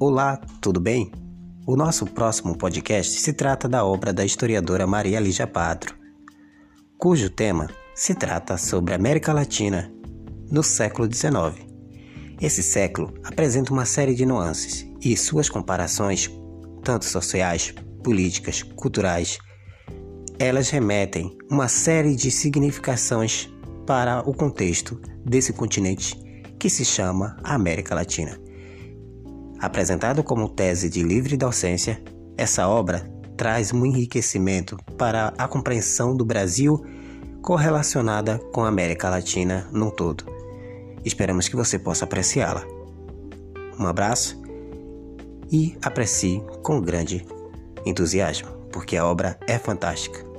[0.00, 1.12] Olá, tudo bem?
[1.64, 5.94] O nosso próximo podcast se trata da obra da historiadora Maria Lígia Padro,
[6.98, 9.88] cujo tema se trata sobre a América Latina
[10.50, 11.64] no século XIX.
[12.40, 16.28] Esse século apresenta uma série de nuances e suas comparações,
[16.82, 17.72] tanto sociais,
[18.02, 19.38] políticas, culturais,
[20.40, 23.48] elas remetem uma série de significações
[23.86, 26.16] para o contexto desse continente
[26.58, 28.42] que se chama América Latina.
[29.64, 31.98] Apresentado como tese de livre docência,
[32.36, 36.84] essa obra traz um enriquecimento para a compreensão do Brasil
[37.40, 40.26] correlacionada com a América Latina num todo.
[41.02, 42.62] Esperamos que você possa apreciá-la.
[43.80, 44.38] Um abraço
[45.50, 47.24] e aprecie com grande
[47.86, 50.33] entusiasmo, porque a obra é fantástica.